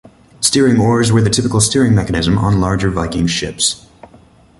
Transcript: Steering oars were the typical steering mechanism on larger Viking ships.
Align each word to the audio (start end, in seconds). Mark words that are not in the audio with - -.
Steering 0.39 0.79
oars 0.81 1.11
were 1.11 1.21
the 1.21 1.29
typical 1.29 1.61
steering 1.61 1.93
mechanism 1.93 2.35
on 2.39 2.59
larger 2.59 2.89
Viking 2.89 3.27
ships. 3.27 3.85